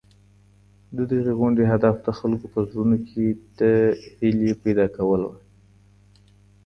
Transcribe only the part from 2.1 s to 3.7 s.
خلکو په زړونو کي د